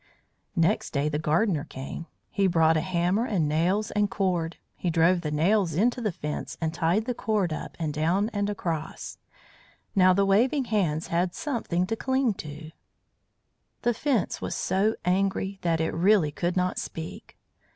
Next 0.55 0.93
day 0.93 1.09
the 1.09 1.19
gardener 1.19 1.63
came. 1.63 2.07
He 2.31 2.47
brought 2.47 2.75
a 2.75 2.81
hammer 2.81 3.23
and 3.25 3.47
nails 3.47 3.91
and 3.91 4.09
cord. 4.09 4.57
He 4.75 4.89
drove 4.89 5.21
the 5.21 5.29
nails 5.29 5.75
into 5.75 6.01
the 6.01 6.11
fence 6.11 6.57
and 6.59 6.73
tied 6.73 7.05
the 7.05 7.13
cord 7.13 7.53
up 7.53 7.75
and 7.77 7.93
down 7.93 8.29
and 8.33 8.49
across. 8.49 9.19
Now 9.93 10.11
the 10.11 10.25
waving 10.25 10.65
hands 10.65 11.09
had 11.09 11.35
something 11.35 11.85
to 11.85 11.95
cling 11.95 12.33
to. 12.41 12.71
The 13.83 13.93
Fence 13.93 14.41
was 14.41 14.55
so 14.55 14.95
angry 15.05 15.59
that 15.61 15.79
it 15.79 15.93
really 15.93 16.31
could 16.31 16.57
not 16.57 16.79
speak. 16.79 17.37